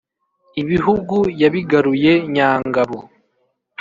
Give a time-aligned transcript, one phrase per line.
[0.61, 2.97] ibihugu yabigaruye nyangabo.